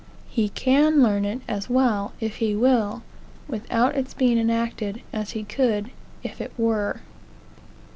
[0.31, 3.03] He can learn it as well, if he will,
[3.47, 5.91] without its being enacted, as he could
[6.23, 7.01] if it were.